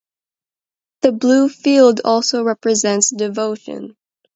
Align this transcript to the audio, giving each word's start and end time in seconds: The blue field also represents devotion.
The 1.01 1.11
blue 1.11 1.47
field 1.47 2.01
also 2.03 2.41
represents 2.41 3.11
devotion. 3.11 3.95